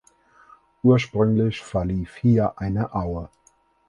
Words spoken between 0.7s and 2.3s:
Ursprünglich verlief